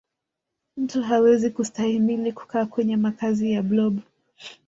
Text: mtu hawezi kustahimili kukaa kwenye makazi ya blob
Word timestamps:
mtu 0.77 1.01
hawezi 1.01 1.49
kustahimili 1.49 2.31
kukaa 2.31 2.65
kwenye 2.65 2.97
makazi 2.97 3.51
ya 3.51 3.61
blob 3.63 3.99